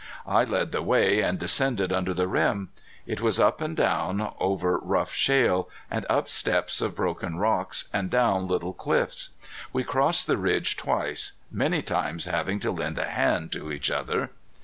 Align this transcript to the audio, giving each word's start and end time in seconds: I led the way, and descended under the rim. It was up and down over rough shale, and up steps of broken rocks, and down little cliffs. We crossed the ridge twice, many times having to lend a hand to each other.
I 0.25 0.45
led 0.45 0.71
the 0.71 0.81
way, 0.81 1.21
and 1.21 1.37
descended 1.37 1.93
under 1.93 2.11
the 2.11 2.27
rim. 2.27 2.69
It 3.05 3.21
was 3.21 3.39
up 3.39 3.61
and 3.61 3.77
down 3.77 4.33
over 4.39 4.79
rough 4.79 5.13
shale, 5.13 5.69
and 5.91 6.07
up 6.09 6.27
steps 6.27 6.81
of 6.81 6.95
broken 6.95 7.35
rocks, 7.37 7.87
and 7.93 8.09
down 8.09 8.47
little 8.47 8.73
cliffs. 8.73 9.29
We 9.71 9.83
crossed 9.83 10.25
the 10.25 10.37
ridge 10.39 10.75
twice, 10.75 11.33
many 11.51 11.83
times 11.83 12.25
having 12.25 12.59
to 12.61 12.71
lend 12.71 12.97
a 12.97 13.05
hand 13.11 13.51
to 13.51 13.71
each 13.71 13.91
other. 13.91 14.31